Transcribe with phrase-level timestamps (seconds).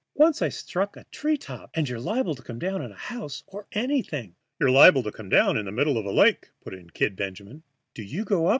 [0.15, 1.69] Once I struck in a treetop.
[1.75, 5.57] And you're liable to come down on houses or anything." "You're liable to come down
[5.57, 7.61] in the middle of a lake," put in "Kid" Benjamin.
[7.93, 8.49] "Do you go up?"